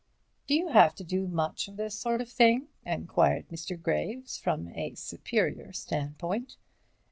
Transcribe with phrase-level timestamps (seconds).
[0.47, 3.79] "D'you have to do much of this sort of thing?" enquired Mr.
[3.79, 6.57] Graves, from a superior standpoint.